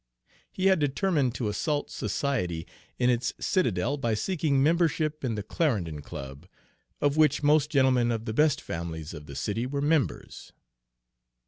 [0.51, 2.65] He had determined to assault society
[2.97, 6.47] in its citadel by seeking membership in the Clarendon Club,
[6.99, 10.53] of which most gentlemen of the best families of the city were members.